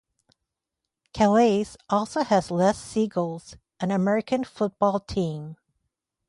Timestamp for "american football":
3.91-4.99